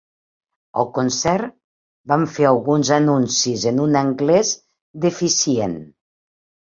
[0.83, 1.49] Al concert,
[2.11, 4.55] van fer alguns anuncis en un anglès
[5.05, 5.77] deficient.